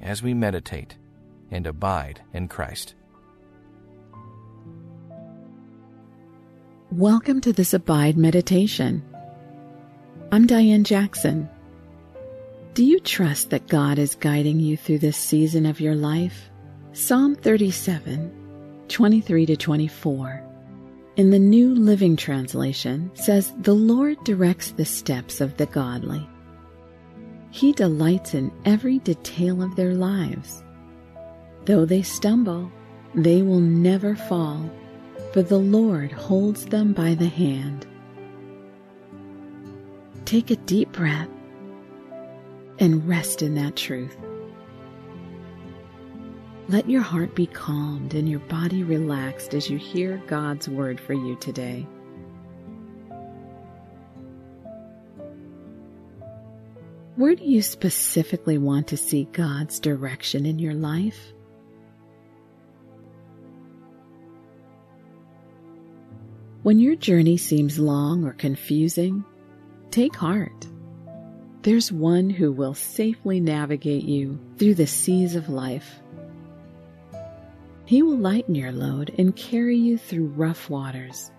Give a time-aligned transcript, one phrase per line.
[0.00, 0.96] as we meditate
[1.50, 2.94] and abide in Christ.
[6.90, 9.02] Welcome to this Abide Meditation.
[10.30, 11.48] I'm Diane Jackson.
[12.74, 16.50] Do you trust that God is guiding you through this season of your life?
[16.92, 20.44] Psalm 37, 23 to 24.
[21.16, 26.28] In the New Living Translation says, The Lord directs the steps of the godly.
[27.54, 30.64] He delights in every detail of their lives.
[31.66, 32.68] Though they stumble,
[33.14, 34.68] they will never fall,
[35.32, 37.86] for the Lord holds them by the hand.
[40.24, 41.28] Take a deep breath
[42.80, 44.16] and rest in that truth.
[46.68, 51.12] Let your heart be calmed and your body relaxed as you hear God's word for
[51.12, 51.86] you today.
[57.16, 61.32] Where do you specifically want to see God's direction in your life?
[66.64, 69.24] When your journey seems long or confusing,
[69.92, 70.66] take heart.
[71.62, 76.00] There's one who will safely navigate you through the seas of life.
[77.84, 81.30] He will lighten your load and carry you through rough waters.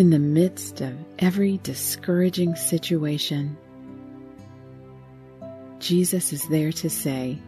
[0.00, 3.58] In the midst of every discouraging situation,
[5.78, 7.38] Jesus is there to say,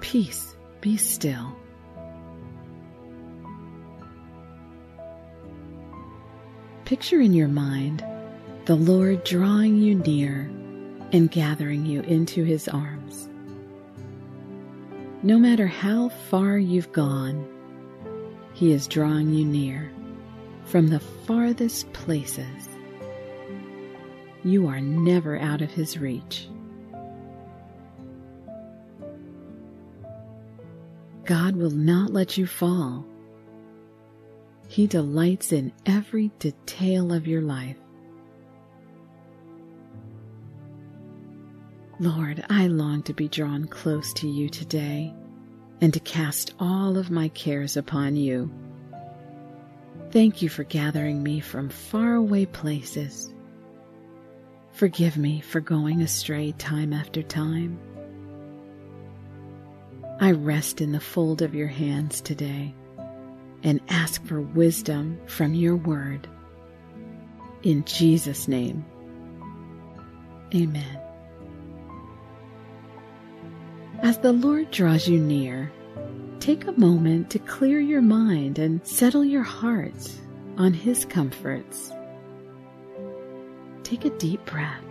[0.00, 1.54] Peace, be still.
[6.86, 8.02] Picture in your mind
[8.64, 10.50] the Lord drawing you near
[11.12, 13.28] and gathering you into his arms.
[15.22, 17.46] No matter how far you've gone,
[18.54, 19.92] he is drawing you near
[20.64, 22.68] from the farthest places.
[24.44, 26.48] You are never out of his reach.
[31.24, 33.04] God will not let you fall.
[34.68, 37.76] He delights in every detail of your life.
[41.98, 45.12] Lord, I long to be drawn close to you today
[45.82, 48.50] and to cast all of my cares upon you.
[50.10, 53.32] Thank you for gathering me from faraway places.
[54.72, 57.78] Forgive me for going astray time after time.
[60.18, 62.74] I rest in the fold of your hands today
[63.62, 66.26] and ask for wisdom from your word.
[67.62, 68.84] In Jesus' name,
[70.52, 71.00] amen.
[74.02, 75.70] As the Lord draws you near,
[76.50, 80.10] take a moment to clear your mind and settle your heart
[80.58, 81.92] on His comforts.
[83.84, 84.82] Take a deep breath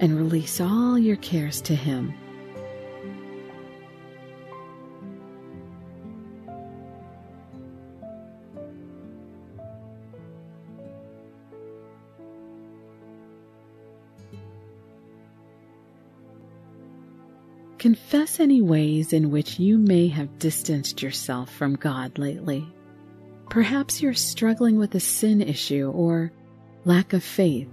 [0.00, 2.14] and release all your cares to Him.
[17.88, 22.62] Confess any ways in which you may have distanced yourself from God lately.
[23.48, 26.30] Perhaps you're struggling with a sin issue or
[26.84, 27.70] lack of faith.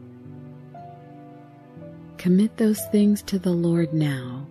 [2.16, 4.48] Commit those things to the Lord now,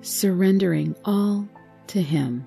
[0.00, 1.46] surrendering all
[1.88, 2.46] to Him.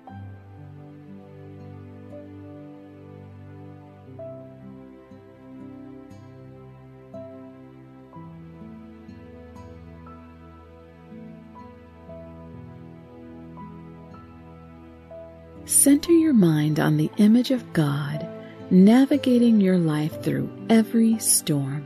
[15.90, 18.30] Center your mind on the image of God
[18.70, 21.84] navigating your life through every storm.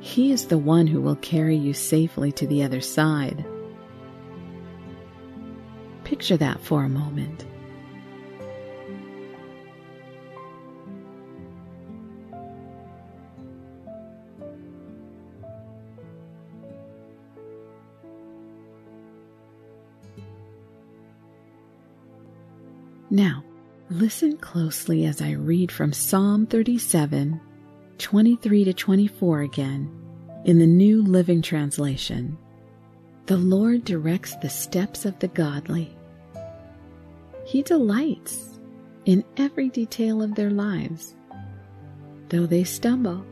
[0.00, 3.46] He is the one who will carry you safely to the other side.
[6.04, 7.46] Picture that for a moment.
[24.06, 27.40] Listen closely as I read from Psalm 37,
[27.98, 29.90] 23 to 24 again,
[30.44, 32.38] In the New Living Translation,
[33.24, 35.92] the Lord directs the steps of the godly.
[37.46, 38.60] He delights
[39.06, 41.16] in every detail of their lives.
[42.28, 43.26] Though they stumble,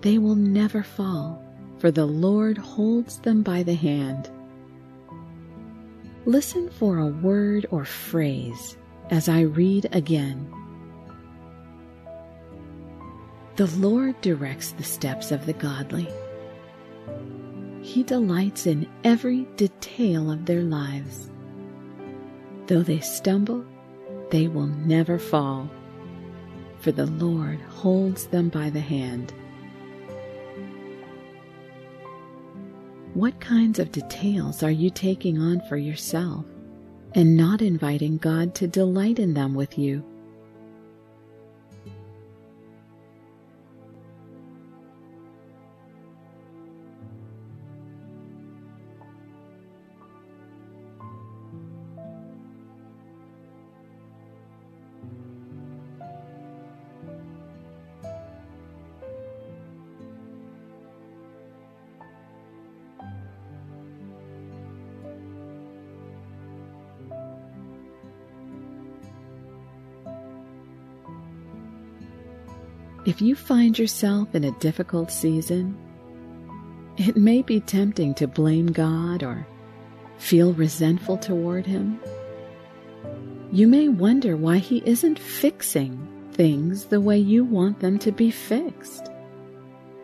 [0.00, 1.40] they will never fall,
[1.78, 4.28] for the Lord holds them by the hand.
[6.26, 8.76] Listen for a word or phrase
[9.10, 10.52] as I read again.
[13.56, 16.08] The Lord directs the steps of the godly.
[17.82, 21.30] He delights in every detail of their lives.
[22.66, 23.64] Though they stumble,
[24.30, 25.70] they will never fall,
[26.80, 29.32] for the Lord holds them by the hand.
[33.14, 36.44] What kinds of details are you taking on for yourself
[37.14, 40.04] and not inviting God to delight in them with you?
[73.08, 75.74] If you find yourself in a difficult season,
[76.98, 79.46] it may be tempting to blame God or
[80.18, 81.98] feel resentful toward Him.
[83.50, 88.30] You may wonder why He isn't fixing things the way you want them to be
[88.30, 89.08] fixed.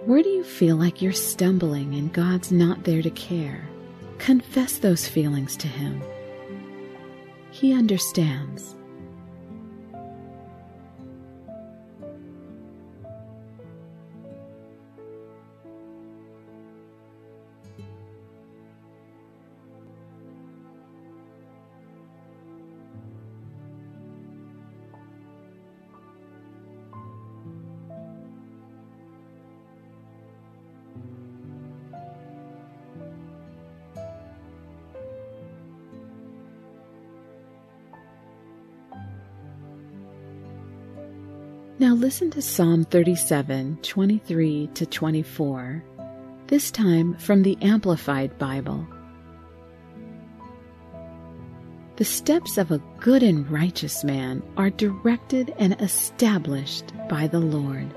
[0.06, 3.68] Where do you feel like you're stumbling and God's not there to care?
[4.16, 6.02] Confess those feelings to Him.
[7.50, 8.74] He understands.
[41.84, 45.84] Now listen to Psalm 37, 23 to 24,
[46.46, 48.88] this time from the Amplified Bible.
[51.96, 57.94] The steps of a good and righteous man are directed and established by the Lord,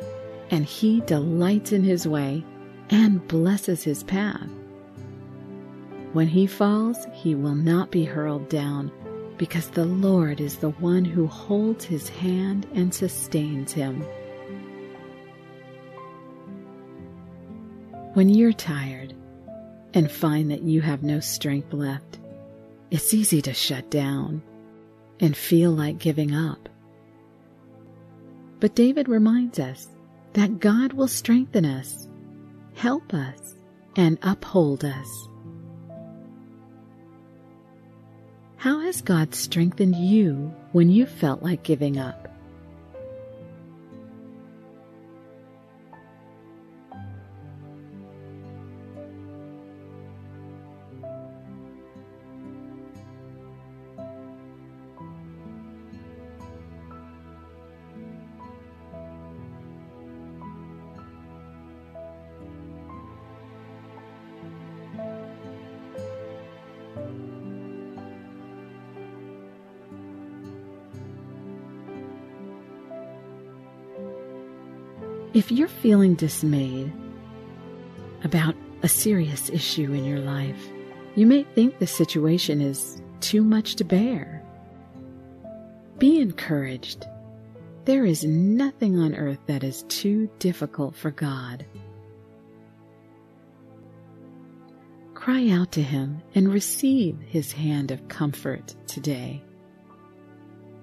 [0.51, 2.43] and he delights in his way
[2.89, 4.49] and blesses his path.
[6.11, 8.91] When he falls, he will not be hurled down
[9.37, 14.01] because the Lord is the one who holds his hand and sustains him.
[18.13, 19.13] When you're tired
[19.93, 22.19] and find that you have no strength left,
[22.89, 24.41] it's easy to shut down
[25.19, 26.69] and feel like giving up.
[28.59, 29.87] But David reminds us
[30.33, 32.07] that God will strengthen us,
[32.75, 33.55] help us,
[33.95, 35.27] and uphold us.
[38.57, 42.26] How has God strengthened you when you felt like giving up?
[75.37, 76.91] If you're feeling dismayed
[78.23, 80.59] about a serious issue in your life,
[81.13, 84.43] you may think the situation is too much to bear.
[85.99, 87.05] Be encouraged.
[87.85, 91.67] There is nothing on earth that is too difficult for God.
[95.13, 99.43] Cry out to Him and receive His hand of comfort today.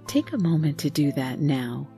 [0.07, 1.89] Take a moment to do that now.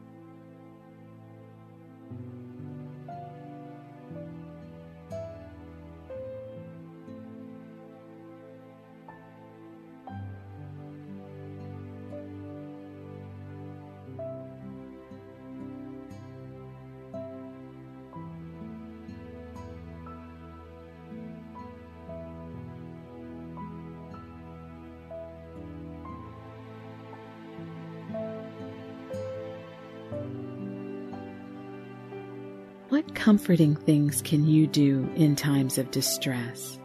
[32.88, 36.78] What comforting things can you do in times of distress?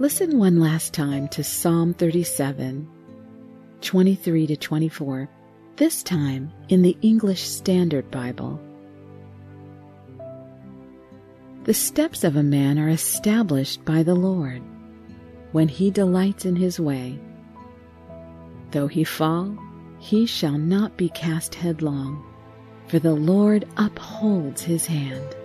[0.00, 2.88] Listen one last time to Psalm 37,
[3.82, 5.28] 23 to 24,
[5.76, 8.58] this time in the English Standard Bible.
[11.64, 14.62] The steps of a man are established by the Lord
[15.52, 17.20] when he delights in his way.
[18.70, 19.54] Though he fall,
[19.98, 22.24] he shall not be cast headlong,
[22.86, 25.36] for the Lord upholds his hand.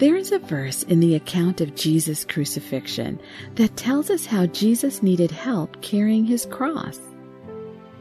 [0.00, 3.20] There is a verse in the account of Jesus' crucifixion
[3.56, 6.98] that tells us how Jesus needed help carrying his cross.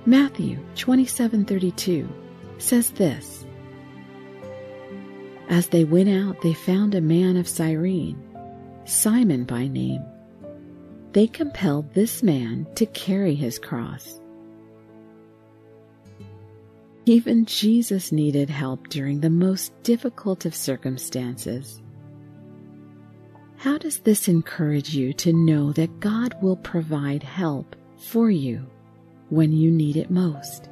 [0.06, 2.08] Matthew 27:32
[2.58, 3.46] says this:
[5.50, 8.18] As they went out, they found a man of Cyrene,
[8.86, 10.02] Simon by name.
[11.12, 14.22] They compelled this man to carry his cross.
[17.06, 21.82] Even Jesus needed help during the most difficult of circumstances.
[23.60, 28.66] How does this encourage you to know that God will provide help for you
[29.28, 30.70] when you need it most?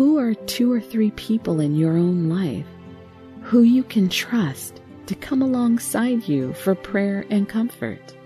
[0.00, 2.64] Who are two or three people in your own life
[3.42, 8.16] who you can trust to come alongside you for prayer and comfort?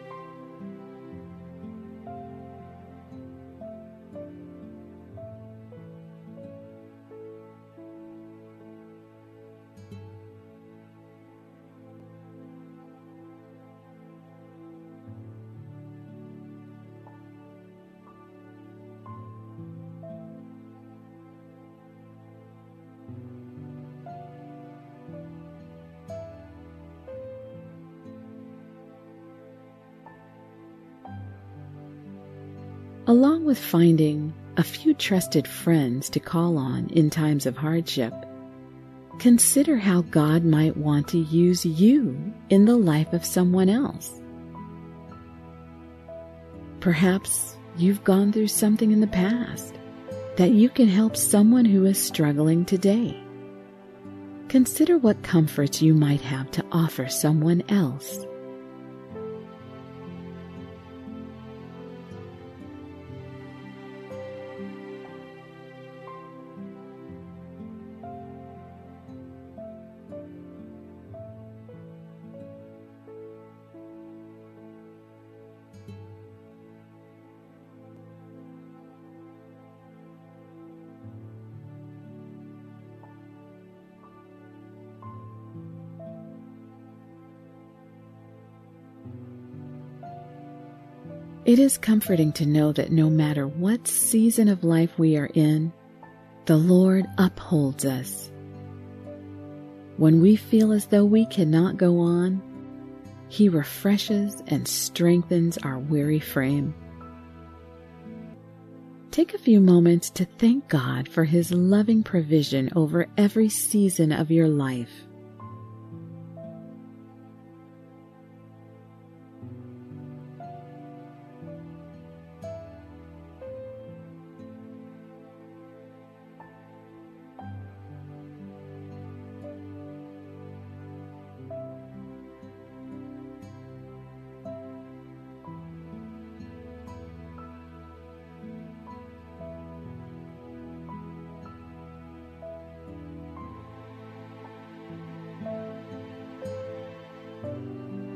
[33.15, 38.13] Along with finding a few trusted friends to call on in times of hardship,
[39.21, 44.21] consider how God might want to use you in the life of someone else.
[46.81, 49.77] Perhaps you've gone through something in the past
[50.37, 53.17] that you can help someone who is struggling today.
[54.49, 58.27] Consider what comforts you might have to offer someone else.
[91.45, 95.75] It is comforting to know that no matter what season of life we are in,
[96.47, 98.33] the Lord upholds us.
[99.99, 102.41] When we feel as though we cannot go on,
[103.29, 106.75] He refreshes and strengthens our weary frame.
[109.11, 114.31] Take a few moments to thank God for His loving provision over every season of
[114.31, 115.05] your life.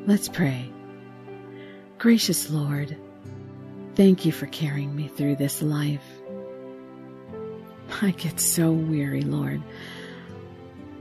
[0.08, 0.72] Let's pray.
[1.98, 2.96] Gracious Lord,
[3.94, 6.02] thank you for carrying me through this life.
[8.00, 9.62] I get so weary, Lord.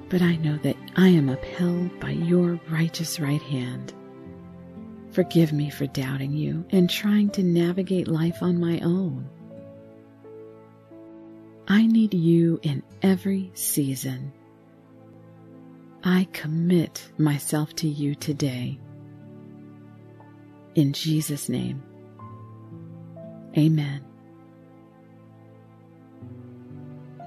[0.10, 3.94] But I know that I am upheld by your righteous right hand.
[5.12, 9.30] Forgive me for doubting you and trying to navigate life on my own.
[11.70, 14.34] I need you in every season.
[16.04, 18.80] I commit myself to you today.
[20.78, 21.82] In Jesus' name,
[23.58, 24.06] amen.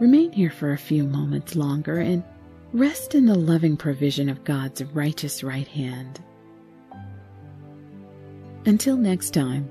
[0.00, 2.22] Remain here for a few moments longer and
[2.72, 6.22] rest in the loving provision of God's righteous right hand.
[8.66, 9.68] Until next time,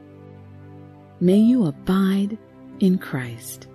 [1.21, 2.37] may you abide
[2.81, 3.69] in Christ.